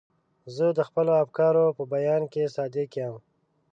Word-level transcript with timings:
زه 0.55 0.65
د 0.77 0.79
خپلو 0.87 1.11
افکارو 1.23 1.65
په 1.77 1.83
بیان 1.93 2.23
کې 2.33 2.53
صادق 2.55 2.89
یم. 2.99 3.15